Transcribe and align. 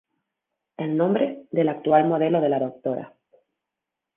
El 0.77 0.97
nombre 0.97 1.43
del 1.51 1.69
actual 1.69 2.07
modelo 2.07 2.41
de 2.41 2.49
la 2.49 2.57
Dra. 2.59 3.13